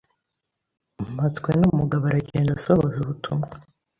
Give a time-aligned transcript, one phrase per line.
[1.13, 3.47] Mpatswenumugabo aragenda asohoza ubutumwa